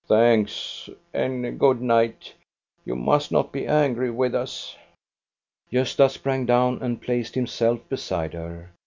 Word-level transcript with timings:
Thanks, 0.07 0.89
and 1.13 1.59
good 1.59 1.79
night. 1.79 2.33
You 2.85 2.95
must 2.95 3.31
not 3.31 3.51
be 3.51 3.67
angry 3.67 4.09
with 4.09 4.33
us!" 4.33 4.75
Gosta 5.71 6.09
sprang 6.09 6.47
down 6.47 6.79
and 6.81 6.99
placed 6.99 7.35
himself 7.35 7.87
beside 7.87 8.33
her. 8.33 8.71